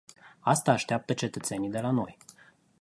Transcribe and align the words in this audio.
Asta 0.39 0.71
așteaptă 0.71 1.13
cetățenii 1.13 1.69
de 1.69 1.79
la 1.79 1.91
noi. 1.91 2.17